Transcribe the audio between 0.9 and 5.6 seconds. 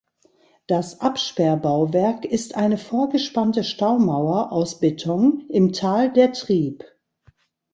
Absperrbauwerk ist eine vorgespannte Staumauer aus Beton